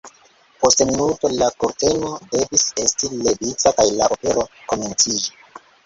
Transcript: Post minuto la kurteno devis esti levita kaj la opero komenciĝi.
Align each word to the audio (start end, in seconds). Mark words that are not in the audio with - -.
Post 0.61 0.79
minuto 0.91 1.31
la 1.41 1.49
kurteno 1.65 2.11
devis 2.33 2.65
esti 2.87 3.13
levita 3.21 3.77
kaj 3.79 3.89
la 4.01 4.13
opero 4.19 4.51
komenciĝi. 4.75 5.67